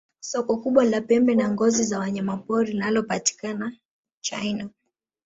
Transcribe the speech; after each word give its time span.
soko 0.19 0.53
kubwa 0.61 0.83
la 0.85 1.01
pembe 1.01 1.35
na 1.35 1.49
ngozi 1.51 1.83
za 1.83 1.99
wanyamapori 1.99 2.71
linalopatikana 2.73 3.77
china 4.21 4.69